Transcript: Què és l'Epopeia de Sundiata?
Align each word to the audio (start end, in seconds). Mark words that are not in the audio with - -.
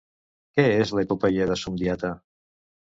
Què 0.57 0.65
és 0.79 0.95
l'Epopeia 0.99 1.49
de 1.53 1.61
Sundiata? 1.67 2.15